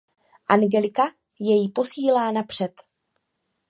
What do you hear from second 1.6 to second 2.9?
posílá napřed.